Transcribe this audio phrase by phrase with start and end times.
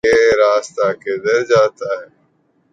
[0.07, 2.07] یہ راستہ کدھر جاتا ہے